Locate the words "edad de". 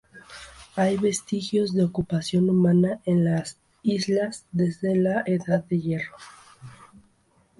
5.27-5.79